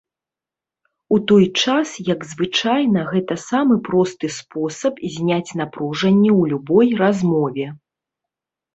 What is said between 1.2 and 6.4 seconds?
той час як звычайна гэта самы просты спосаб зняць напружанне